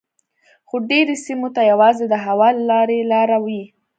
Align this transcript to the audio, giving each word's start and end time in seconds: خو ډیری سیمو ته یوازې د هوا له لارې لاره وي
خو 0.67 0.75
ډیری 0.89 1.15
سیمو 1.25 1.47
ته 1.55 1.61
یوازې 1.71 2.05
د 2.09 2.15
هوا 2.25 2.47
له 2.57 2.63
لارې 2.71 2.99
لاره 3.11 3.37
وي 3.45 3.63